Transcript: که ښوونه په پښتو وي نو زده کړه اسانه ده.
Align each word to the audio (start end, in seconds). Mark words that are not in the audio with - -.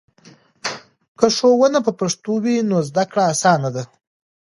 که 1.19 1.27
ښوونه 1.35 1.79
په 1.85 1.91
پښتو 1.99 2.31
وي 2.43 2.55
نو 2.69 2.77
زده 2.89 3.03
کړه 3.11 3.23
اسانه 3.33 3.69
ده. 3.75 3.83